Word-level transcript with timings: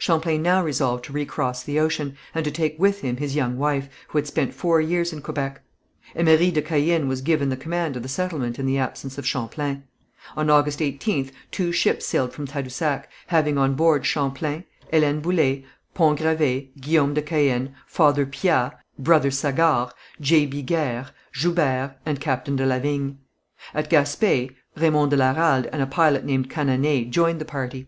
Champlain 0.00 0.42
now 0.42 0.60
resolved 0.60 1.04
to 1.04 1.12
recross 1.12 1.62
the 1.62 1.78
ocean, 1.78 2.16
and 2.34 2.44
to 2.44 2.50
take 2.50 2.76
with 2.80 3.02
him 3.02 3.18
his 3.18 3.36
young 3.36 3.56
wife, 3.56 3.88
who 4.08 4.18
had 4.18 4.26
spent 4.26 4.52
four 4.52 4.80
years 4.80 5.12
in 5.12 5.22
Quebec. 5.22 5.60
Emery 6.16 6.50
de 6.50 6.60
Caën 6.60 7.06
was 7.06 7.20
given 7.20 7.48
the 7.48 7.56
command 7.56 7.96
of 7.96 8.02
the 8.02 8.08
settlement 8.08 8.58
in 8.58 8.66
the 8.66 8.76
absence 8.76 9.18
of 9.18 9.24
Champlain. 9.24 9.84
On 10.36 10.50
August 10.50 10.80
18th 10.80 11.30
two 11.52 11.70
ships 11.70 12.04
sailed 12.04 12.32
from 12.32 12.48
Tadousac, 12.48 13.08
having 13.28 13.56
on 13.56 13.74
board 13.76 14.04
Champlain, 14.04 14.64
Hélène 14.92 15.20
Boullé, 15.20 15.62
Font 15.94 16.18
Gravé, 16.18 16.70
Guillaume 16.80 17.14
de 17.14 17.22
Caën, 17.22 17.72
Father 17.86 18.26
Piat, 18.26 18.72
Brother 18.98 19.30
Sagard, 19.30 19.92
J.B. 20.20 20.62
Guers, 20.64 21.06
Joubert, 21.32 21.94
and 22.04 22.18
Captain 22.20 22.56
de 22.56 22.66
la 22.66 22.80
Vigne. 22.80 23.18
At 23.72 23.88
Gaspé, 23.88 24.52
Raymond 24.76 25.12
de 25.12 25.16
la 25.16 25.30
Ralde 25.34 25.68
and 25.72 25.80
a 25.82 25.86
pilot 25.86 26.24
named 26.24 26.50
Cananée 26.50 27.08
joined 27.08 27.40
the 27.40 27.44
party. 27.44 27.86